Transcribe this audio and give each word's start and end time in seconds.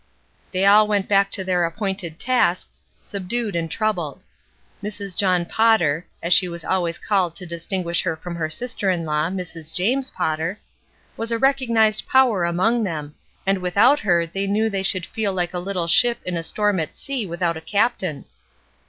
They 0.51 0.65
all 0.65 0.87
went 0.87 1.07
back 1.07 1.29
to 1.29 1.43
their 1.43 1.63
appointed 1.63 2.17
tasks, 2.19 2.87
subdued 3.03 3.55
and 3.55 3.69
troubled. 3.69 4.23
Mrs. 4.83 5.15
John 5.15 5.45
Potter— 5.45 6.07
as 6.23 6.33
she 6.33 6.47
was 6.47 6.65
always 6.65 6.97
called 6.97 7.35
to 7.35 7.45
distinguish 7.45 8.01
her 8.01 8.15
from 8.15 8.33
her 8.35 8.49
sister 8.49 8.89
in 8.89 9.05
law, 9.05 9.29
Mrs. 9.29 9.71
James 9.71 10.09
Potter— 10.09 10.57
was 11.17 11.31
a 11.31 11.37
recognized 11.37 12.07
power 12.07 12.45
among 12.45 12.83
them, 12.83 13.13
and 13.45 13.59
with 13.59 13.77
out 13.77 13.99
her 13.99 14.25
they 14.25 14.47
knew 14.47 14.71
they 14.71 14.81
should 14.81 15.05
feel 15.05 15.39
Uke 15.39 15.53
a 15.53 15.59
little 15.59 15.85
ship 15.85 16.17
in 16.25 16.35
a 16.35 16.41
storm 16.41 16.79
at 16.79 16.97
sea 16.97 17.27
without 17.27 17.55
a 17.55 17.61
captain. 17.61 18.25